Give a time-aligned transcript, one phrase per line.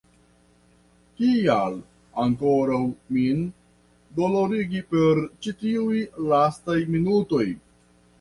[1.17, 1.75] Kial
[2.23, 2.79] ankoraŭ
[3.17, 3.43] min
[4.21, 5.99] dolorigi per ĉi tiuj
[6.33, 7.45] lastaj minutoj?